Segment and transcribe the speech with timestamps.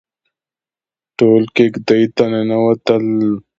[1.17, 3.05] ټول کېږدۍ ته ننوتل.